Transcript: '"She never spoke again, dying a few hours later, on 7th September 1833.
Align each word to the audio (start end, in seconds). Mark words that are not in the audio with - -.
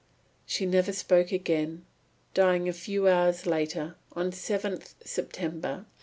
'"She 0.47 0.65
never 0.65 0.93
spoke 0.93 1.31
again, 1.31 1.85
dying 2.33 2.67
a 2.67 2.73
few 2.73 3.07
hours 3.07 3.45
later, 3.45 3.97
on 4.13 4.31
7th 4.31 4.95
September 5.05 5.85
1833. 5.85 5.85